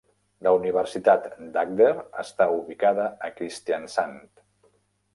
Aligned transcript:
La 0.45 0.53
Universitat 0.53 1.27
d'Agder 1.59 1.91
està 2.23 2.49
ubicada 2.57 3.09
a 3.29 3.33
Kristiansand. 3.39 4.47